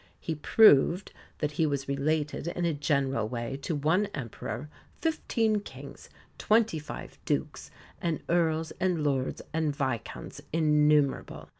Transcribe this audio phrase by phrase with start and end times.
[0.19, 4.67] He proved that he was related in a general way to one emperor,
[4.99, 7.69] fifteen kings, twenty five dukes,
[8.01, 11.49] and earls and lords and viscounts innumerable.